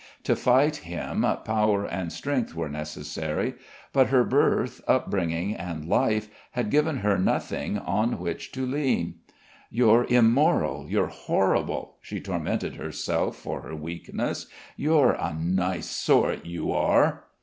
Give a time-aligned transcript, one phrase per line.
[0.23, 3.53] To fight him power and strength were necessary,
[3.93, 9.19] but her birth, up bringing and life had given her nothing on which to lean.
[9.69, 14.47] "You're immoral, you're horrible," she tormented herself for her weakness.
[14.75, 17.25] "You're a nice sort, you are!"